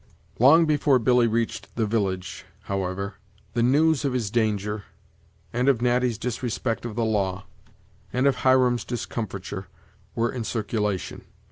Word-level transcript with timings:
Long 0.39 0.65
before 0.65 0.97
Billy' 0.97 1.27
reached 1.27 1.75
the 1.75 1.85
village, 1.85 2.43
however, 2.61 3.19
the 3.53 3.61
news 3.61 4.03
of 4.03 4.13
his 4.13 4.31
danger, 4.31 4.85
and 5.53 5.69
of 5.69 5.79
Natty's 5.79 6.17
disrespect 6.17 6.85
of 6.85 6.95
the 6.95 7.05
law, 7.05 7.45
and 8.11 8.25
of 8.25 8.37
Hiram's 8.37 8.83
discomfiture, 8.83 9.67
were 10.15 10.31
in 10.31 10.43
circulation. 10.43 11.25